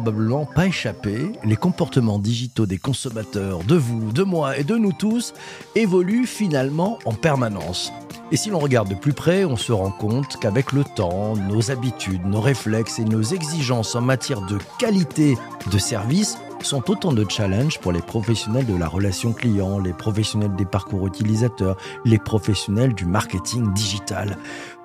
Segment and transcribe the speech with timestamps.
[0.00, 4.92] probablement pas échappé, les comportements digitaux des consommateurs, de vous, de moi et de nous
[4.92, 5.34] tous,
[5.74, 7.92] évoluent finalement en permanence.
[8.30, 11.72] Et si l'on regarde de plus près, on se rend compte qu'avec le temps, nos
[11.72, 15.36] habitudes, nos réflexes et nos exigences en matière de qualité
[15.72, 20.54] de service sont autant de challenges pour les professionnels de la relation client, les professionnels
[20.56, 24.36] des parcours utilisateurs, les professionnels du marketing digital.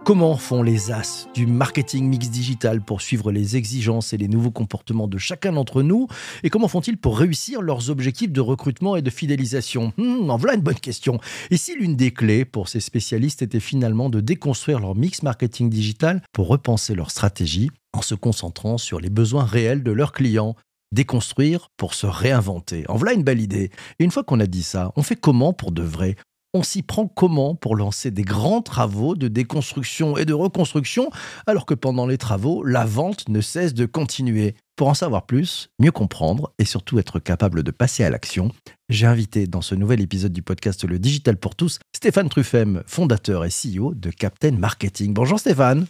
[0.06, 4.52] Comment font les as du marketing mix digital pour suivre les exigences et les nouveaux
[4.52, 6.10] comportements de chacun d'entre nous
[6.44, 9.94] Et comment font-ils pour réussir leurs objectifs de recrutement et de fidélisation?
[9.98, 11.20] Hmm, En voilà une bonne question.
[11.52, 15.70] Et si l'une des clés pour ces spécialistes était finalement de déconstruire leur mix marketing
[15.70, 20.58] digital pour repenser leur stratégie en se concentrant sur les besoins réels de leurs clients?
[20.92, 22.84] Déconstruire pour se réinventer.
[22.90, 23.72] En voilà une belle idée.
[24.00, 26.18] Et une fois qu'on a dit ça, on fait comment pour de vrai?
[26.54, 31.10] On s'y prend comment pour lancer des grands travaux de déconstruction et de reconstruction
[31.48, 34.56] alors que pendant les travaux, la vente ne cesse de continuer?
[34.76, 38.52] Pour en savoir plus, mieux comprendre et surtout être capable de passer à l'action,
[38.90, 43.46] j'ai invité dans ce nouvel épisode du podcast Le Digital pour tous Stéphane Truffem, fondateur
[43.46, 45.14] et CEO de Captain Marketing.
[45.14, 45.88] Bonjour Stéphane.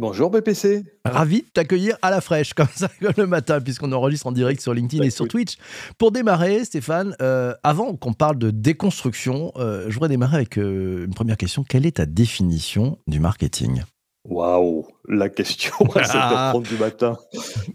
[0.00, 0.82] Bonjour BPC.
[1.04, 4.74] Ravi de t'accueillir à la fraîche, comme ça, le matin, puisqu'on enregistre en direct sur
[4.74, 5.54] LinkedIn et sur Twitch.
[5.98, 11.04] Pour démarrer, Stéphane, euh, avant qu'on parle de déconstruction, euh, je voudrais démarrer avec euh,
[11.04, 11.62] une première question.
[11.62, 13.84] Quelle est ta définition du marketing?
[14.24, 17.18] Waouh, la question à 7h30 du matin.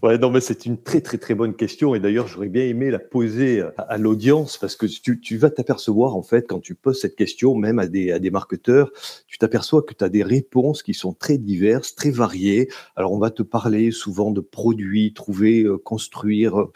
[0.02, 2.90] Ouais, non, mais c'est une très très très bonne question et d'ailleurs j'aurais bien aimé
[2.90, 7.00] la poser à, l'audience parce que tu, tu vas t'apercevoir en fait quand tu poses
[7.00, 8.90] cette question même à des, à des marketeurs,
[9.28, 12.68] tu t'aperçois que tu as des réponses qui sont très diverses, très variées.
[12.96, 16.72] Alors on va te parler souvent de produits, trouver, euh, construire euh,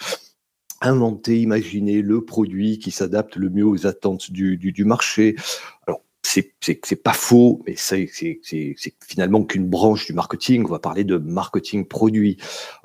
[0.83, 5.35] inventer, imaginer le produit qui s'adapte le mieux aux attentes du, du, du marché.
[5.87, 8.09] Alors, c'est pas faux, mais c'est
[9.07, 10.65] finalement qu'une branche du marketing.
[10.67, 12.39] On va parler de marketing produit.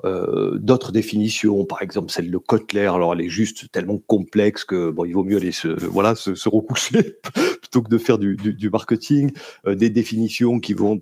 [0.04, 4.90] Euh, D'autres définitions, par exemple celle de Kotler, alors elle est juste tellement complexe que
[4.90, 7.16] bon, il vaut mieux aller se, voilà, se, se recoucher
[7.60, 9.32] plutôt que de faire du, du, du marketing.
[9.66, 11.00] Euh, des définitions qui vont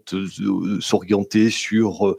[0.80, 2.16] s'orienter sur euh,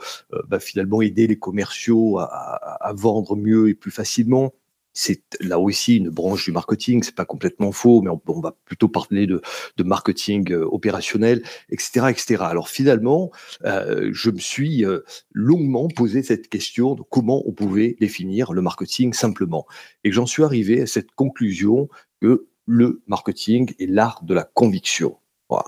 [0.47, 4.53] bah, finalement aider les commerciaux à, à, à vendre mieux et plus facilement
[4.93, 8.87] c'est là aussi une branche du marketing, c'est pas complètement faux, mais on, va plutôt
[8.87, 9.41] parler de,
[9.83, 12.43] marketing euh, opérationnel, etc., etc.
[12.43, 13.31] Alors finalement,
[13.65, 15.01] euh, je me suis euh,
[15.31, 19.65] longuement posé cette question de comment on pouvait définir le marketing simplement,
[20.03, 21.87] et j'en suis arrivé à cette conclusion
[22.21, 25.17] que le marketing est l'art de la conviction.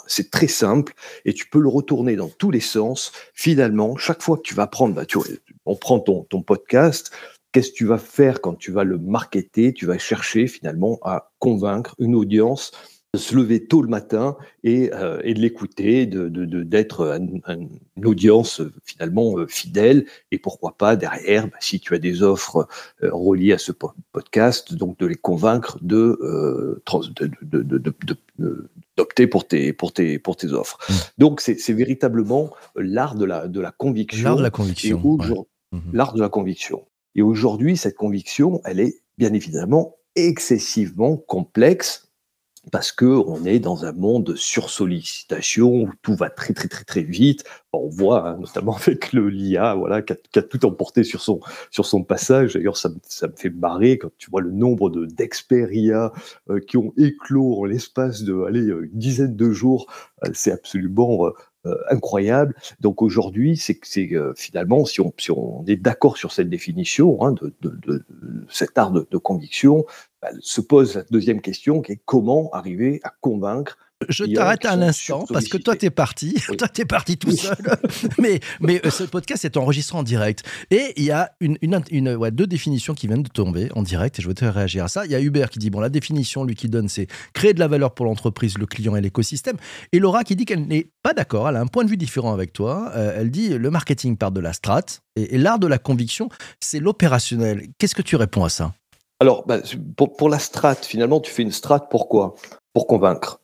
[0.05, 0.93] c'est très simple
[1.25, 3.11] et tu peux le retourner dans tous les sens.
[3.33, 5.05] Finalement, chaque fois que tu vas prendre, bah,
[5.65, 7.11] on prend ton podcast,
[7.51, 9.73] Qu'est-ce que tu vas faire quand tu vas le marketer?
[9.73, 12.71] Tu vas chercher finalement à convaincre une audience
[13.13, 16.29] de se lever tôt le matin et, euh, et de l'écouter, de,
[16.63, 17.19] d'être
[17.97, 22.69] une audience finalement euh, fidèle et pourquoi pas derrière, bah, si tu as des offres
[23.03, 23.73] euh, reliées à ce
[24.13, 26.17] podcast, donc de les convaincre de,
[28.95, 30.77] d'opter pour tes, pour tes, pour tes offres.
[30.89, 30.93] Mmh.
[31.17, 34.23] Donc c'est, véritablement l'art de la, de la conviction.
[34.23, 34.99] L'art de la conviction.
[34.99, 36.85] Mmh l'art de la conviction.
[37.15, 42.11] Et aujourd'hui, cette conviction, elle est bien évidemment excessivement complexe
[42.71, 46.83] parce que on est dans un monde de sursollicitation où tout va très très très
[46.83, 47.43] très vite.
[47.73, 51.39] On voit hein, notamment avec le LIA, voilà, qui a, tout emporté sur son
[51.71, 52.53] sur son passage.
[52.53, 56.13] D'ailleurs, ça, ça, me fait marrer quand tu vois le nombre de d'experts IA
[56.49, 59.87] euh, qui ont éclos en l'espace de allez, une dizaine de jours.
[60.23, 61.33] Euh, c'est absolument euh, euh,
[61.89, 62.55] incroyable.
[62.79, 63.79] Donc aujourd'hui, c'est
[64.13, 68.05] euh, finalement, si on, est d'accord sur cette définition hein, de, de, de,
[68.49, 69.85] cet art de, conviction,
[70.21, 73.77] bah, se pose la deuxième question qui est comment arriver à convaincre
[74.09, 76.35] je t'arrête un instant parce que toi, tu es parti.
[76.57, 77.57] Toi, tu es parti tout seul.
[78.19, 80.43] mais mais euh, ce podcast est enregistré en direct.
[80.69, 83.83] Et il y a une, une, une ouais, deux définitions qui viennent de tomber en
[83.83, 85.05] direct et je vais te réagir à ça.
[85.05, 87.59] Il y a Hubert qui dit bon, la définition, lui, qui donne, c'est créer de
[87.59, 89.57] la valeur pour l'entreprise, le client et l'écosystème.
[89.91, 91.49] Et Laura qui dit qu'elle n'est pas d'accord.
[91.49, 92.91] Elle a un point de vue différent avec toi.
[92.95, 94.81] Euh, elle dit le marketing part de la strat
[95.15, 97.67] et, l'art de la conviction, c'est l'opérationnel.
[97.77, 98.73] Qu'est-ce que tu réponds à ça?
[99.19, 99.59] Alors, bah,
[99.95, 102.35] pour, pour la strat, finalement, tu fais une strat pourquoi?
[102.73, 103.39] Pour convaincre.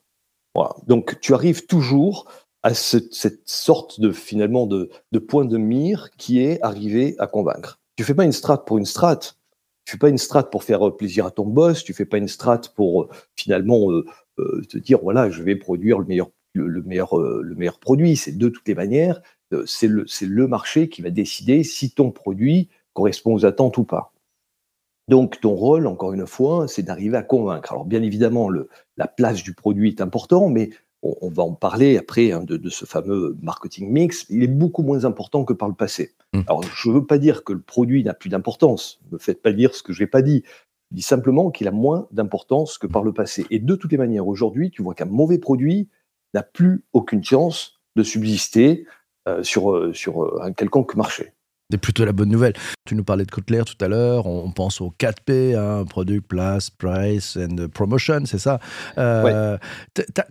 [0.87, 2.27] Donc tu arrives toujours
[2.63, 4.89] à cette sorte de finalement de,
[5.19, 7.79] point de mire qui est arrivé à convaincre.
[7.95, 9.19] Tu fais pas une strat pour une strat.
[9.85, 11.83] Tu fais pas une strat pour faire plaisir à ton boss.
[11.83, 14.05] Tu fais pas une strat pour euh, finalement euh,
[14.39, 18.17] euh, te dire voilà je vais produire le meilleur le, meilleur le meilleur produit.
[18.17, 19.21] C'est de toutes les manières
[19.65, 24.11] c'est le marché qui va décider si ton produit correspond aux attentes ou pas.
[25.07, 27.71] Donc, ton rôle, encore une fois, c'est d'arriver à convaincre.
[27.71, 30.69] Alors, bien évidemment, le, la place du produit est important, mais
[31.01, 35.05] on, va en parler après hein, de, ce fameux marketing mix, il est beaucoup moins
[35.05, 36.13] important que par le passé.
[36.33, 36.41] Mmh.
[36.47, 39.41] Alors, je ne veux pas dire que le produit n'a plus d'importance, ne me faites
[39.41, 40.43] pas dire ce que je n'ai pas dit.
[40.91, 43.45] Je dis simplement qu'il a moins d'importance que par le passé.
[43.49, 45.89] Et de toutes les manières, aujourd'hui, tu vois qu'un mauvais produit
[46.33, 48.85] n'a plus aucune chance de subsister
[49.27, 51.33] euh, sur, euh, sur euh, un quelconque marché.
[51.69, 52.53] C'est plutôt la bonne nouvelle.
[52.85, 56.69] Tu nous parlais de Kotler tout à l'heure, on pense au 4P, hein, Product, Place,
[56.69, 58.59] Price and Promotion, c'est ça.
[58.97, 59.57] Euh,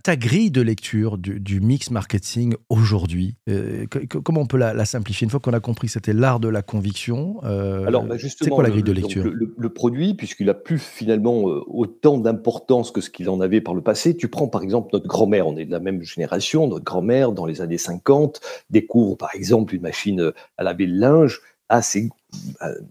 [0.03, 3.85] ta, grille de lecture du, mix marketing aujourd'hui, euh,
[4.23, 6.63] comment on peut la, simplifier Une fois qu'on a compris que c'était l'art de la
[6.63, 9.23] conviction, euh, Alors, bah, c'est quoi la grille de lecture?
[9.31, 13.81] le, produit, puisqu'il a plus finalement autant d'importance que ce qu'il en avait par le
[13.81, 17.31] passé, tu prends par exemple notre grand-mère, on est de la même génération, notre grand-mère
[17.31, 18.41] dans les années 50
[18.71, 21.26] découvre par exemple une machine à laver le linge,
[21.69, 22.11] ah, c'est une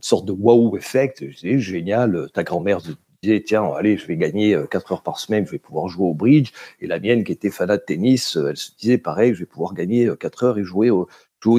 [0.00, 1.24] sorte de wow effect.
[1.36, 2.28] C'est génial.
[2.32, 2.80] Ta grand-mère
[3.22, 6.06] disait, tiens, allez, je vais gagner 4 euh, heures par semaine, je vais pouvoir jouer
[6.06, 6.50] au bridge.
[6.80, 9.46] Et la mienne, qui était fanat de tennis, euh, elle se disait, pareil, je vais
[9.46, 11.08] pouvoir gagner 4 euh, heures et jouer au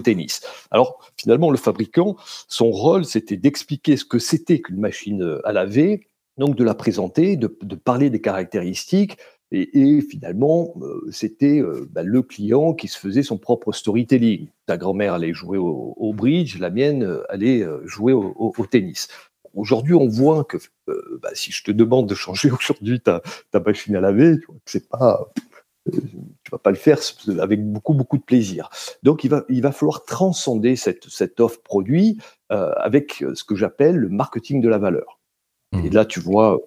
[0.04, 0.42] tennis.
[0.70, 2.18] Alors, finalement, le fabricant,
[2.50, 7.38] son rôle, c'était d'expliquer ce que c'était qu'une machine à laver, donc de la présenter,
[7.38, 9.18] de parler des caractéristiques,
[9.52, 14.50] et, finalement, euh, c'était euh, bah, le client qui se faisait son propre storytelling.
[14.66, 19.08] Ta grand-mère allait jouer au, bridge, la mienne euh, allait jouer au, tennis.
[19.54, 20.58] Aujourd'hui, on voit que
[21.22, 23.22] bah, si je te demande de changer aujourd'hui ta,
[23.66, 24.36] machine à laver,
[24.66, 25.32] c'est pas,
[25.86, 27.00] tu vas pas le faire
[27.40, 28.70] avec beaucoup beaucoup de plaisir.
[29.04, 32.20] Donc, il va, il va falloir transcender cette, cette offre produit
[32.50, 35.20] avec ce que j'appelle le marketing de la valeur.
[35.74, 35.94] Et mmh.
[35.94, 36.60] là, tu vois,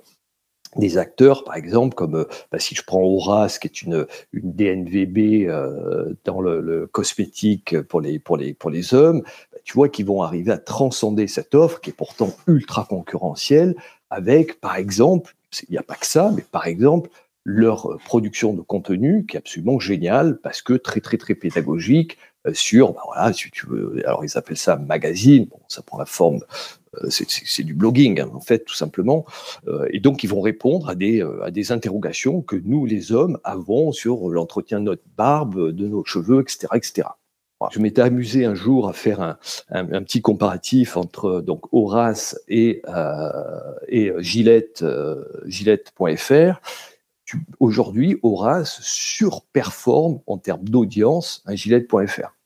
[0.77, 4.53] des acteurs, par exemple, comme euh, bah, si je prends Horace, qui est une, une
[4.53, 9.23] DNVB euh, dans le, cosmétique pour les, pour les, pour les hommes,
[9.53, 13.75] bah, tu vois qu'ils vont arriver à transcender cette offre qui est pourtant ultra concurrentielle
[14.11, 15.35] avec, par exemple,
[15.69, 17.11] il n'y a pas que ça, mais par exemple,
[17.45, 22.19] leur production de contenu qui est absolument géniale parce que très très très pédagogique
[22.53, 26.41] sur bah voilà si tu veux alors ils appellent ça magazine ça prend la forme
[26.97, 29.25] euh, c'est du blogging, hein, en fait, tout simplement.
[29.69, 33.13] Euh, et donc, ils vont répondre à des, euh, à des interrogations que nous, les
[33.13, 36.69] hommes, avons sur l'entretien de notre barbe, de nos cheveux, etc.
[36.75, 37.09] etc.
[37.71, 39.37] Je m'étais amusé un jour à faire un,
[39.69, 42.81] un, petit comparatif entre donc Horace et,
[43.87, 44.83] et Gillette,
[45.45, 46.59] Gillette.fr.
[47.59, 52.37] Aujourd'hui, Horace surperforme en termes d'audience un Gillette.fr.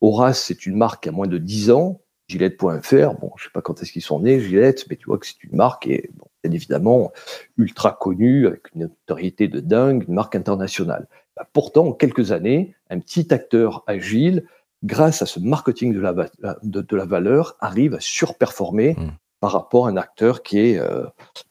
[0.00, 2.00] Horace, c'est une marque à moins de 10 ans.
[2.28, 5.26] Gillette.fr, bon, je sais pas quand est-ce qu'ils sont nés, Gillette, mais tu vois que
[5.26, 6.10] c'est une marque et
[6.44, 7.12] bien évidemment
[7.58, 11.08] ultra connue, avec une notoriété de dingue, une marque internationale.
[11.36, 14.46] Bah, pourtant, en quelques années, un petit acteur agile,
[14.84, 19.08] grâce à ce marketing de la, valeur, arrive à surperformer mmh
[19.40, 21.04] par rapport à un acteur qui, est, euh,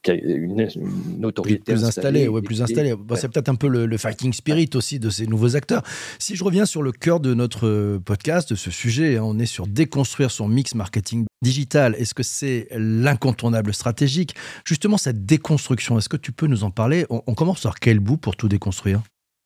[0.04, 2.28] qui a une, autorité plus installée.
[2.28, 2.96] Ouais, plus installé.
[3.16, 5.82] c'est peut-être un peu le, fighting spirit aussi de ces nouveaux acteurs.
[6.20, 9.40] Si je reviens sur le cœur de notre euh, podcast, de ce sujet, hein, on
[9.40, 11.96] est sur déconstruire son mix marketing digital.
[11.96, 14.36] Est-ce que c'est l'incontournable stratégique?
[14.66, 17.06] Justement, cette déconstruction, est-ce que tu peux nous en parler?
[17.10, 19.02] On, on commence par quel bout pour tout déconstruire?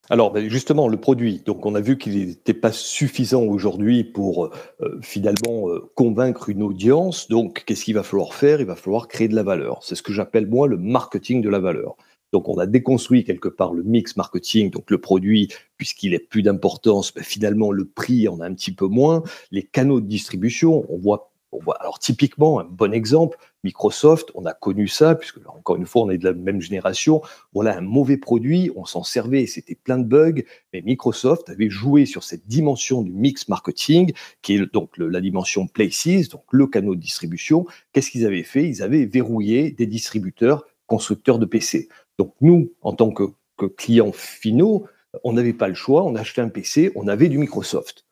[0.10, 4.48] Alors ben, justement, le produit, donc on a vu qu'il n'était pas suffisant aujourd'hui pour
[4.82, 7.30] euh, finalement euh, convaincre une audience.
[7.30, 8.60] Donc qu'est-ce qu'il va falloir faire?
[8.60, 9.80] Il va falloir créer de la valeur.
[9.82, 11.96] C'est ce que j'appelle moi le marketing de la valeur.
[12.34, 16.42] Donc on a déconstruit quelque part le mix marketing, donc le produit, puisqu'il est plus
[16.42, 19.24] d'importance, ben, finalement le prix en a un petit peu moins.
[19.52, 21.34] Les canaux de distribution, on voit
[21.80, 26.10] alors typiquement, un bon exemple, Microsoft, on a connu ça, puisque encore une fois, on
[26.10, 27.22] est de la même génération.
[27.54, 30.44] Voilà un mauvais produit, on s'en servait, c'était plein de bugs,
[30.74, 35.68] mais Microsoft avait joué sur cette dimension du mix marketing, qui est donc la dimension
[35.68, 37.66] Places, donc le canal de distribution.
[37.92, 38.68] Qu'est-ce qu'ils avaient fait?
[38.68, 41.90] Ils avaient verrouillé des distributeurs constructeurs de PC.
[42.18, 43.24] Donc nous, en tant que,
[43.58, 44.86] que clients finaux,
[45.24, 48.06] on n'avait pas le choix, on achetait un PC, on avait du Microsoft.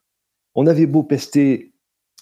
[0.55, 1.72] On avait beau pester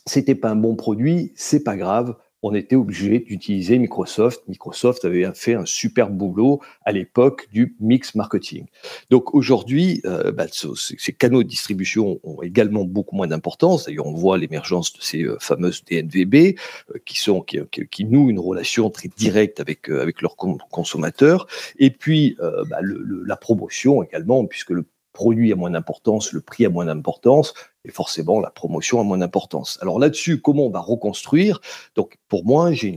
[0.10, 2.16] c'était pas un bon produit, c'est pas grave.
[2.42, 4.44] On était obligé d'utiliser Microsoft.
[4.48, 8.66] Microsoft avait fait un super boulot à l'époque du mix marketing.
[9.10, 13.86] Donc aujourd'hui, euh, bah, ces canaux de distribution ont également beaucoup moins d'importance.
[13.86, 17.60] D'ailleurs, on voit l'émergence de ces euh, fameuses DNVB euh, qui sont qui,
[17.92, 21.48] qui, nouent une relation très directe avec avec leurs consommateurs.
[21.78, 26.70] Et puis bah, la promotion également, puisque le produit a moins d'importance, le prix a
[26.70, 27.54] moins d'importance,
[27.86, 29.80] et forcément la promotion a moins d'importance.
[29.82, 31.62] Alors là-dessus, comment on va reconstruire?
[31.96, 32.96] Donc pour moi, j'ai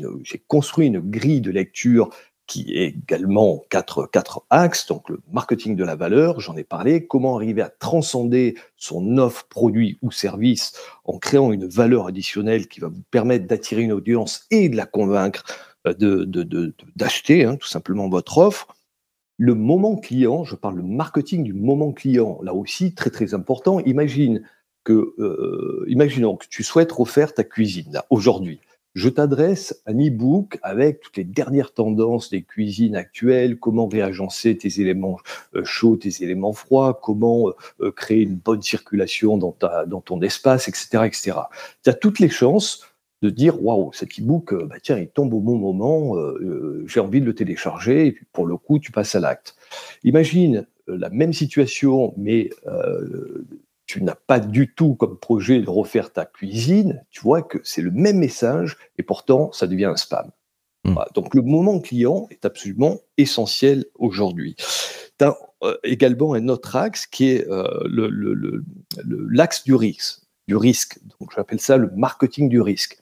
[0.48, 2.10] construit une grille de lecture
[2.46, 7.36] qui est également quatre, axes, donc le marketing de la valeur, j'en ai parlé, comment
[7.36, 10.74] arriver à transcender son offre produit ou service
[11.04, 14.86] en créant une valeur additionnelle qui va vous permettre d'attirer une audience et de la
[14.86, 15.44] convaincre
[15.86, 15.94] euh,
[16.94, 18.76] d'acheter de, hein, tout simplement votre offre
[19.38, 23.80] Le moment client, je parle de marketing du moment client, là aussi très très important.
[23.80, 24.42] Imagine
[24.84, 28.60] que, euh, imaginons que tu souhaites refaire ta cuisine aujourd'hui.
[28.94, 34.82] Je t'adresse un e-book avec toutes les dernières tendances des cuisines actuelles, comment réagencer tes
[34.82, 35.18] éléments
[35.54, 40.20] euh, chauds, tes éléments froids, comment euh, créer une bonne circulation dans, ta, dans ton
[40.20, 41.04] espace, etc.
[41.06, 41.32] etc.
[41.82, 42.86] Tu as toutes les chances
[43.22, 46.16] de dire waouh, cet e-book, bah, tiens, il tombe au bon moment,
[46.86, 49.54] j'ai envie de le télécharger, et puis pour le coup, tu passes à l'acte.
[50.02, 52.50] Imagine la même situation, mais
[53.92, 57.82] tu n'as pas du tout comme projet de refaire ta cuisine, tu vois que c'est
[57.82, 60.30] le même message et pourtant ça devient un spam.
[60.84, 60.94] Hmm.
[61.14, 64.56] Donc le moment client est absolument essentiel aujourd'hui.
[65.18, 67.68] Tu as euh, également un autre axe qui est euh,
[69.30, 70.22] l'axe du risque.
[70.48, 70.98] Du risque.
[71.20, 72.98] Donc j'appelle ça le marketing du risque.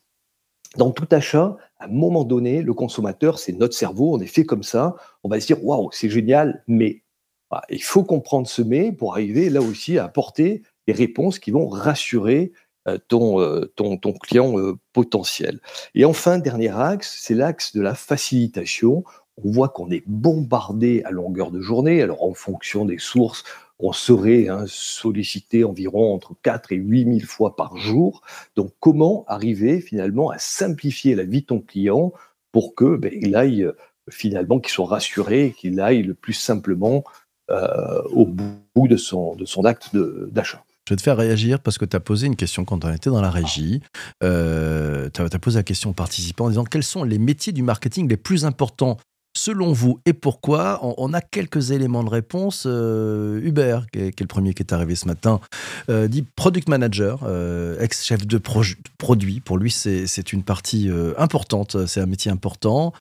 [0.77, 4.45] Dans tout achat, à un moment donné, le consommateur, c'est notre cerveau, on est fait
[4.45, 7.05] comme ça, on va se dire waouh, c'est génial, mais
[7.69, 11.69] il faut comprendre ce mais pour arriver là aussi à apporter des réponses qui vont
[11.69, 12.53] rassurer
[13.09, 14.55] ton, ton, client
[14.93, 15.61] potentiel.
[15.95, 19.05] Et enfin, dernier axe, c'est l'axe de la facilitation.
[19.45, 22.03] On voit qu'on est bombardé à longueur de journée.
[22.03, 23.45] Alors, en fonction des sources,
[23.79, 28.23] on serait hein, sollicité environ entre 4 et 8 000 fois par jour.
[28.57, 32.13] Donc, comment arriver finalement à simplifier la vie de ton client
[32.51, 33.69] pour que ben, il aille
[34.11, 37.05] finalement, qu'il soit rassuré, qu'il aille le plus simplement
[38.13, 40.65] au bout de son, de son acte d'achat?
[40.91, 43.11] Je vais te faire réagir parce que tu as posé une question quand on était
[43.11, 43.81] dans la régie.
[44.25, 47.63] Euh, tu as, posé la question aux participants en disant quels sont les métiers du
[47.63, 48.97] marketing les plus importants
[49.39, 50.81] selon vous et pourquoi?
[50.83, 52.65] On, a quelques éléments de réponse.
[52.67, 55.39] Euh, Hubert, qui est, le premier qui est arrivé ce matin,
[55.91, 57.21] euh, dit product manager,
[57.79, 58.41] ex-chef de
[58.99, 59.39] produit.
[59.39, 62.93] Pour lui, c'est une partie importante, c'est un métier important.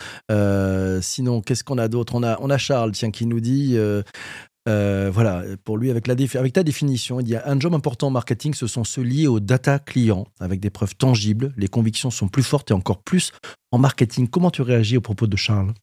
[1.01, 2.13] sinon, qu'est-ce qu'on a d'autre?
[2.13, 3.75] On a, on a Charles tiens, qui nous dit
[4.69, 8.11] euh, voilà, pour lui, avec, la ta définition, il y a un job important en
[8.11, 11.53] marketing, ce sont ceux liés aux data clients, avec des preuves tangibles.
[11.57, 13.31] Les convictions sont plus fortes et encore plus
[13.71, 14.27] en marketing.
[14.27, 15.73] Comment tu réagis au propos de Charles?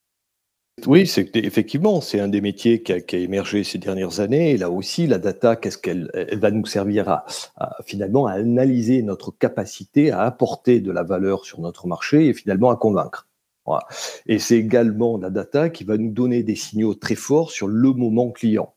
[0.87, 4.53] Oui, c'est effectivement, c'est un des métiers qui a, émergé ces dernières années.
[4.53, 7.25] Et là aussi, la data, qu'est-ce qu'elle va nous servir à,
[7.87, 12.71] finalement à analyser notre capacité à apporter de la valeur sur notre marché et finalement
[12.71, 13.27] à convaincre.
[14.27, 17.93] Et c'est également la data qui va nous donner des signaux très forts sur le
[17.93, 18.76] moment client.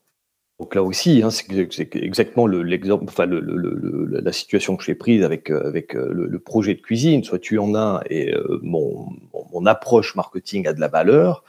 [0.60, 5.66] Donc là aussi, hein, c'est exactement l'exemple, enfin la situation que j'ai prise avec, euh,
[5.66, 7.24] avec euh, le, projet de cuisine.
[7.24, 9.08] Soit tu en as et euh, mon,
[9.54, 11.44] mon, approche marketing a de la valeur,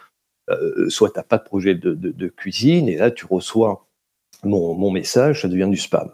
[0.88, 3.86] soit tu n'as pas de projet de, de, cuisine et là tu reçois
[4.44, 6.10] mon, message, ça devient du spam.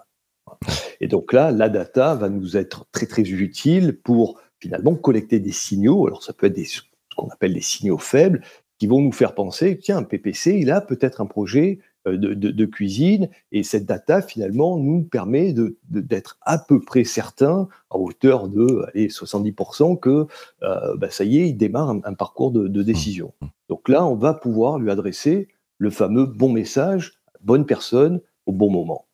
[1.00, 5.51] Et donc là, la data va nous être très très utile pour finalement collecter des
[5.51, 6.08] signaux.
[6.08, 6.68] Alors ça peut être des
[7.16, 8.42] qu'on appelle les signaux faibles,
[8.80, 13.30] qui vont nous faire penser, tiens, PPC, il a peut-être un projet euh, de, cuisine,
[13.52, 15.54] et cette data, finalement, nous permet
[15.90, 20.28] d'être à peu près certain, à hauteur de allez, 70%, que
[20.64, 23.34] euh, bah, ça y est, il démarre un, parcours de, de, décision.
[23.42, 23.46] Mmh.
[23.70, 25.48] Donc là, on va pouvoir lui adresser
[25.78, 29.07] le fameux bon message, bonne personne, au bon moment.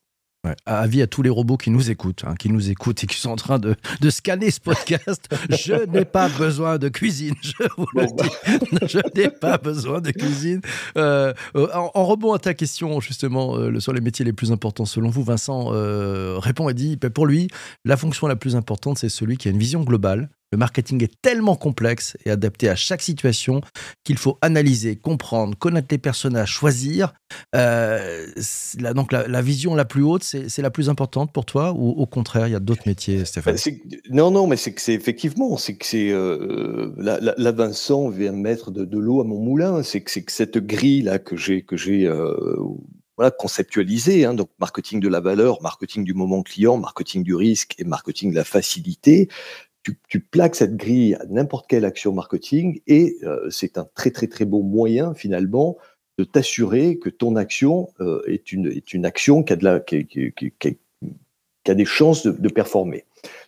[0.46, 0.56] Ouais.
[0.66, 3.30] Avis à tous les robots qui nous écoutent, hein, qui nous écoutent et qui sont
[3.30, 5.30] en train de, de scanner ce podcast.
[5.50, 8.14] je n'ai pas besoin de cuisine, je vous le dis.
[8.14, 8.80] Bah.
[8.88, 10.60] je n'ai pas besoin de cuisine.
[10.98, 14.84] Euh, euh, en, rebond à ta question, justement, euh, sur les métiers les plus importants,
[14.84, 15.70] selon vous, Vincent
[16.40, 17.48] répond et dit, pour lui,
[17.86, 21.20] la fonction la plus importante, c'est celui qui a une vision globale, le marketing est
[21.24, 23.62] tellement complexe et adapté à chaque situation
[24.04, 27.16] qu'il faut analyser, comprendre, connaître les personnages, choisir.
[27.56, 28.28] Euh,
[28.94, 32.48] donc la, vision la plus haute, c'est la plus importante pour toi ou au contraire,
[32.48, 33.56] il y a d'autres métiers, Stéphane?
[33.56, 38.32] bah, Non, non, mais c'est que c'est effectivement, c'est que c'est euh, là, Vincent vient
[38.32, 39.82] mettre de, l'eau à mon moulin.
[39.82, 42.36] C'est que que cette grille là que j'ai que j'ai euh,
[43.18, 47.74] voilà, conceptualisé, hein, donc marketing de la valeur, marketing du moment client, marketing du risque
[47.80, 49.30] et marketing de la facilité,
[49.84, 54.28] tu, plaques cette grille à n'importe quelle action marketing et euh, c'est un très très
[54.28, 55.78] très beau moyen finalement
[56.18, 59.80] de t'assurer que ton action euh, est, une, est une action qui a, de la,
[59.80, 60.32] qui,
[61.68, 63.06] a des chances de, performer.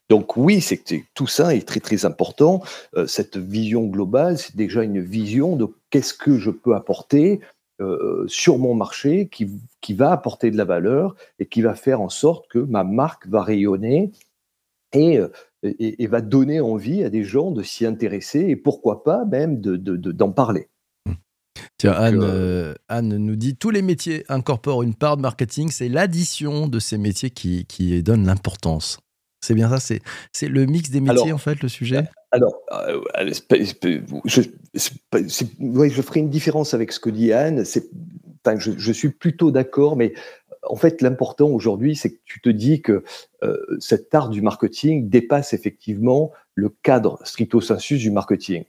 [0.10, 2.64] Donc oui, c'est tout ça est très très important.
[2.96, 7.40] Euh, cette vision globale, c'est déjà une vision de qu'est-ce que je peux apporter
[8.28, 9.50] sur mon marché qui,
[9.82, 13.28] qui va apporter de la valeur et qui va faire en sorte que ma marque
[13.28, 14.14] va rayonner
[14.96, 15.20] et
[15.66, 19.72] et, va donner envie à des gens de s'y intéresser et pourquoi pas même d'en
[19.72, 20.70] de, de, parler.
[21.78, 25.90] Tiens, Anne, euh, Anne, nous dit tous les métiers incorporent une part de marketing, c'est
[25.90, 29.00] l'addition de ces métiers qui, qui donne l'importance.
[29.42, 29.96] C'est bien ça,
[30.32, 32.06] c'est le mix des métiers en fait, le sujet?
[32.32, 33.02] Alors, euh,
[34.26, 34.42] je,
[34.74, 37.64] je, ferai une différence avec ce que dit Anne.
[37.64, 40.14] je, suis plutôt d'accord, mais
[40.68, 43.04] en fait, l'important aujourd'hui, c'est que tu te dis que
[43.80, 48.64] cet art du marketing dépasse effectivement le cadre stricto sensu du marketing.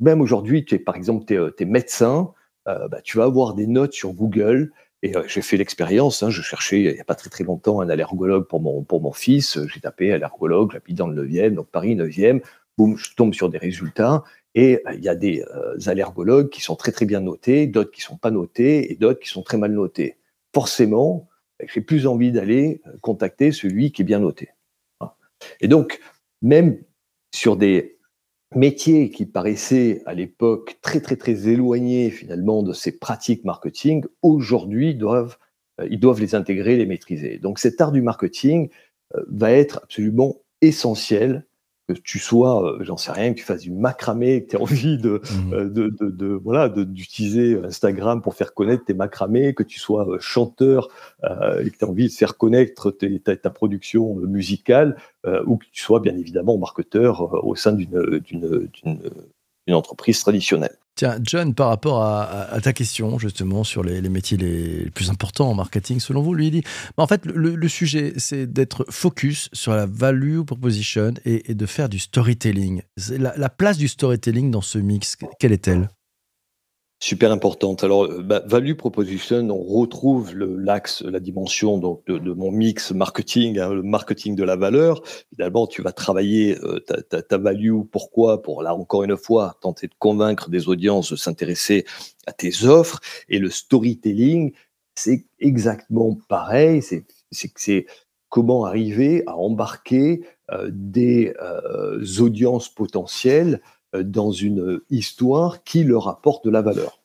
[0.00, 2.32] Même aujourd'hui, tu es, par exemple, tu es, médecin,
[2.66, 6.80] bah, tu vas avoir des notes sur Google et j'ai fait l'expérience, hein, je cherchais
[6.80, 9.80] il n'y a pas très très longtemps un allergologue pour mon, pour mon fils, j'ai
[9.80, 12.42] tapé allergologue, j'habite dans le 9e, donc Paris 9e,
[12.76, 14.24] boum, je tombe sur des résultats,
[14.56, 15.44] et il y a des
[15.86, 19.20] allergologues qui sont très très bien notés, d'autres qui ne sont pas notés, et d'autres
[19.20, 20.16] qui sont très mal notés.
[20.52, 21.28] Forcément,
[21.66, 24.50] j'ai plus envie d'aller contacter celui qui est bien noté.
[25.60, 26.00] Et donc,
[26.42, 26.78] même
[27.34, 27.98] sur des
[28.54, 34.98] métiers qui paraissaient à l'époque très très très éloignés finalement de ces pratiques marketing, aujourd'hui
[35.02, 35.26] euh,
[35.90, 37.38] ils doivent les intégrer, les maîtriser.
[37.38, 38.70] Donc cet art du marketing
[39.14, 41.46] euh, va être absolument essentiel
[41.94, 44.60] que tu sois, euh, j'en sais rien, que tu fasses du macramé, que tu aies
[44.60, 45.52] envie de, mmh.
[45.52, 50.08] euh, de, de, de voilà, d'utiliser Instagram pour faire connaître tes macramés, que tu sois
[50.08, 50.88] euh, chanteur
[51.22, 54.96] et que tu aies envie de faire connaître ta, ta, production musicale,
[55.46, 58.20] ou que tu sois bien évidemment marketeur au sein d'une
[59.68, 60.76] entreprise traditionnelle.
[60.98, 65.54] Tiens, John, par rapport à, ta question justement sur les, métiers les plus importants en
[65.54, 66.62] marketing, selon vous, lui il dit,
[66.96, 71.88] bah, en fait, le, sujet, c'est d'être focus sur la value proposition et, de faire
[71.88, 72.82] du storytelling.
[73.10, 75.88] la, place du storytelling dans ce mix, quelle est-elle?
[77.00, 77.84] Super importante.
[77.84, 83.56] Alors, euh, bah, value proposition, on retrouve l'axe, la dimension donc de, mon mix marketing,
[83.60, 85.00] hein, le marketing de la valeur.
[85.32, 87.82] Évidemment, tu vas travailler euh, ta, ta, value.
[87.92, 88.42] Pourquoi?
[88.42, 91.84] Pour là encore une fois tenter de convaincre des audiences de s'intéresser
[92.26, 92.98] à tes offres.
[93.28, 94.52] Et le storytelling,
[94.96, 96.82] c'est exactement pareil.
[97.30, 97.86] C'est
[98.28, 101.32] comment arriver à embarquer euh, des
[102.18, 103.60] audiences potentielles
[103.94, 106.98] dans une histoire qui leur apporte de la valeur.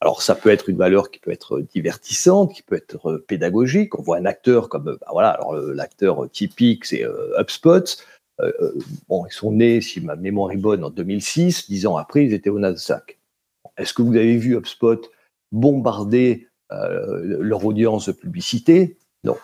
[0.00, 3.98] Alors ça peut être une valeur qui peut être divertissante, qui peut être euh, pédagogique.
[3.98, 7.96] On voit un acteur comme bah voilà, alors l'acteur typique c'est euh, HubSpot.
[9.08, 11.70] bon, ils sont nés, si ma mémoire est bonne, en 2006.
[11.70, 13.18] Dix ans après, ils étaient au Nasdaq.
[13.78, 15.10] Est-ce que vous avez vu HubSpot
[15.52, 18.98] bombarder leur audience de publicité?
[19.22, 19.36] Non.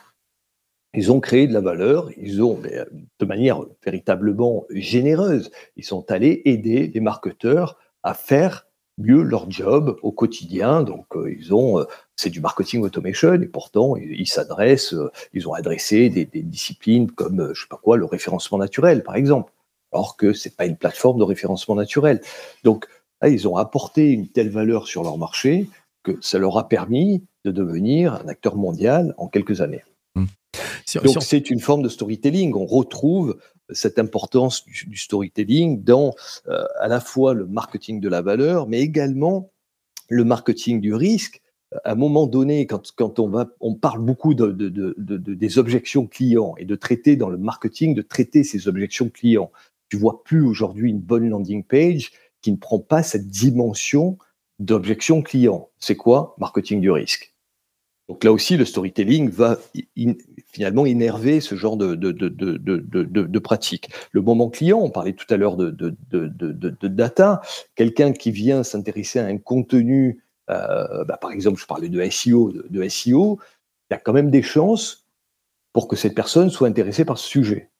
[0.93, 2.85] Ils ont créé de la valeur, ils ont, euh,
[3.21, 8.67] de manière véritablement généreuse, ils sont allés aider les marketeurs à faire
[8.99, 10.83] mieux leur job au quotidien.
[10.83, 11.85] Donc, euh, ils ont, euh,
[12.17, 14.97] c'est du marketing automation et pourtant, ils s'adressent,
[15.33, 19.53] ils ont adressé des, disciplines comme, je sais pas quoi, le référencement naturel, par exemple,
[19.93, 22.21] alors que c'est pas une plateforme de référencement naturel.
[22.65, 22.87] Donc,
[23.25, 25.69] ils ont apporté une telle valeur sur leur marché
[26.03, 29.83] que ça leur a permis de devenir un acteur mondial en quelques années.
[31.05, 32.55] Donc c'est une forme de storytelling.
[32.55, 33.39] On retrouve
[33.71, 36.15] cette importance du, storytelling dans
[36.49, 39.53] euh, à la fois le marketing de la valeur, mais également
[40.09, 41.41] le marketing du risque.
[41.85, 45.59] À un moment donné, quand, quand on, va, on parle beaucoup de, de, de, des
[45.59, 49.53] objections clients et de traiter dans le marketing, de traiter ces objections clients.
[49.89, 52.11] Tu vois plus aujourd'hui une bonne landing page
[52.43, 54.19] qui ne prend pas cette dimension
[54.59, 55.69] d'objection client.
[55.79, 56.35] C'est quoi?
[56.39, 57.30] Marketing du risque.
[58.11, 59.57] Donc là aussi, le storytelling va
[60.49, 63.89] finalement énerver ce genre de, pratique.
[64.11, 65.95] Le moment client, on parlait tout à l'heure de,
[66.89, 67.41] data,
[67.77, 72.51] quelqu'un qui vient s'intéresser à un contenu, euh, bah, par exemple, je parlais de SEO,
[72.51, 73.39] de, SEO,
[73.89, 75.07] il y a quand même des chances
[75.73, 77.71] pour que cette personne soit intéressée par ce sujet.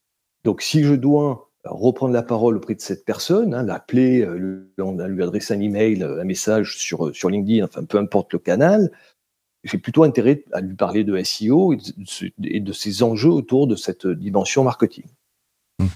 [0.45, 5.23] Donc si je dois reprendre la parole auprès de cette personne, hein, l'appeler, euh, lui
[5.25, 8.93] adresser un email, un message sur, sur LinkedIn, peu importe le canal,
[9.65, 14.07] j'ai plutôt intérêt à lui parler de SEO et de, ses enjeux autour de cette
[14.07, 15.05] dimension marketing.
[15.79, 15.87] Hmm.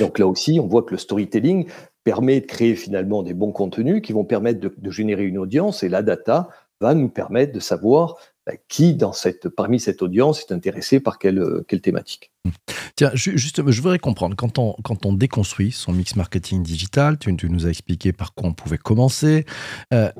[0.00, 1.66] Donc là aussi, on voit que le storytelling
[2.04, 5.88] permet de créer finalement des bons contenus qui vont permettre de, générer une audience et
[5.88, 6.48] la data
[6.80, 11.18] va nous permettre de savoir bah, qui dans cette, parmi cette audience est intéressé par
[11.18, 12.30] quelle, quelle thématique.
[12.44, 12.50] Hmm.
[12.96, 17.34] Tiens, juste, je voudrais comprendre, quand on, quand on déconstruit son mix marketing digital, tu,
[17.48, 19.44] nous as expliqué par quoi on pouvait commencer,
[19.92, 20.10] euh,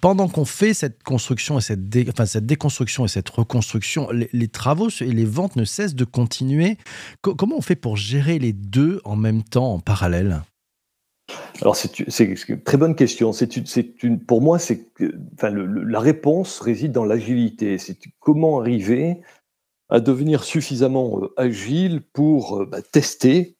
[0.00, 5.24] pendant qu'on fait cette construction et cette, déconstruction et cette reconstruction, les, travaux et les
[5.24, 6.78] ventes ne cessent de continuer.
[7.22, 10.42] comment on fait pour gérer les deux en même temps, en parallèle?
[11.60, 13.32] Alors c'est une très bonne question.
[14.26, 14.58] Pour moi,
[15.38, 17.78] la réponse réside dans l'agilité.
[17.78, 19.20] C'est comment arriver
[19.88, 23.53] à devenir suffisamment euh, agile pour euh, bah, tester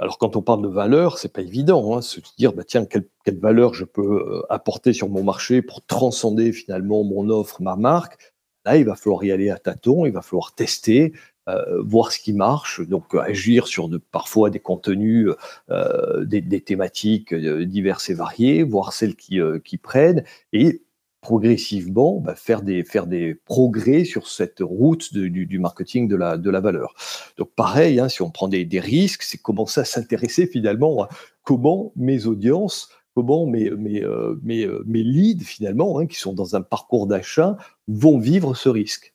[0.00, 3.08] alors quand on parle de valeur, c'est pas évident, hein, se dire bah tiens quelle,
[3.38, 8.32] valeur je peux euh, apporter sur mon marché pour transcender finalement mon offre, ma marque.
[8.64, 11.12] Là, il va falloir y aller à tâtons, il va falloir tester,
[11.48, 15.30] euh, voir ce qui marche, donc agir sur parfois des contenus,
[15.68, 20.82] des, thématiques diverses et variées, voir celles qui, qui prennent et
[21.26, 26.50] progressivement bah, faire, des, faire des progrès sur cette route du, marketing de la, de
[26.50, 26.94] la valeur.
[27.36, 31.08] Donc pareil, hein, si on prend des, des risques, c'est commencer à s'intéresser finalement à
[31.42, 36.34] comment mes audiences comment mes, mes, euh, mes, euh, mes leads, finalement, hein, qui sont
[36.34, 37.56] dans un parcours d'achat,
[37.88, 39.14] vont vivre ce risque.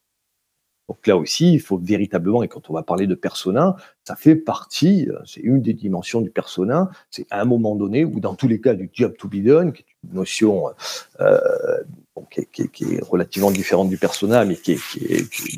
[0.89, 4.35] Donc là aussi, il faut véritablement, et quand on va parler de persona, ça fait
[4.35, 8.33] partie, euh, c'est une des dimensions du persona, c'est à un moment donné, ou dans
[8.33, 10.65] tous les cas du job to be done, qui est une notion
[12.31, 14.79] qui, est, qui, est, relativement différente du persona, mais qui est,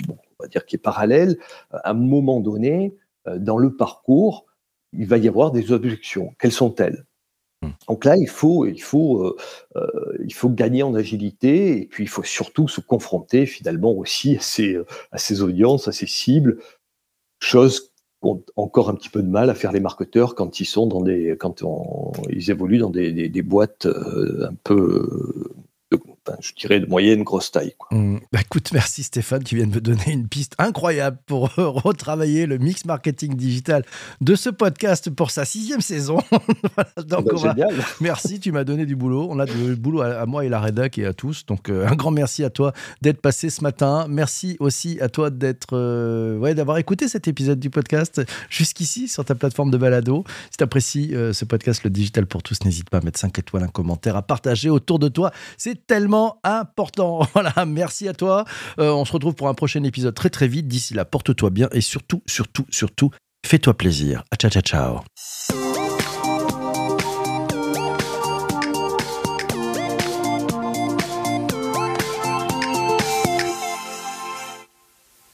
[0.09, 1.37] on va dire qui est parallèle,
[1.71, 2.95] à un moment donné,
[3.37, 4.45] dans le parcours,
[4.93, 6.33] il va y avoir des objections.
[6.39, 7.05] Quelles sont-elles?
[7.61, 7.69] Mmh.
[7.87, 9.35] Donc là, il faut, il, faut, euh,
[9.75, 14.37] euh, il faut gagner en agilité et puis il faut surtout se confronter finalement aussi
[14.37, 14.77] à ces,
[15.11, 16.59] à ces audiences, à ces cibles,
[17.39, 20.87] chose qu'ont encore un petit peu de mal à faire les marketeurs quand ils sont
[20.87, 21.63] dans des, quand
[22.29, 25.49] ils évoluent dans des, des boîtes euh, un peu
[26.39, 27.73] je dirais de moyenne grosse taille.
[27.91, 28.17] Mmh.
[28.31, 32.57] Bah, écoute, merci Stéphane qui vient de me donner une piste incroyable pour retravailler le
[32.57, 33.83] mix marketing digital
[34.21, 36.17] de ce podcast pour sa sixième saison.
[37.07, 37.55] Donc, bah,
[38.01, 39.27] Merci, tu m'as donné du boulot.
[39.29, 41.45] On a du boulot à, moi et la rédac et à tous.
[41.45, 44.05] Donc euh, un grand merci à toi d'être passé ce matin.
[44.09, 49.25] Merci aussi à toi d'être, euh, ouais, d'avoir écouté cet épisode du podcast jusqu'ici sur
[49.25, 50.23] ta plateforme de balado.
[50.51, 53.37] Si tu apprécies euh, ce podcast, le digital pour tous, n'hésite pas à mettre 5
[53.39, 55.31] étoiles, un commentaire, à partager autour de toi.
[55.57, 56.12] C'est tellement
[56.43, 57.27] important.
[57.33, 58.45] Voilà, merci à toi.
[58.79, 60.67] Euh, on se retrouve pour un prochain épisode très très vite.
[60.67, 63.11] D'ici là, porte-toi bien et surtout, surtout, surtout,
[63.45, 64.23] fais-toi plaisir.
[64.39, 65.62] Ciao, ciao, ciao.